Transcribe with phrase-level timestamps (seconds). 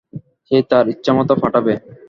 [0.47, 1.73] সে তার ইচ্ছামত পাঠাবে।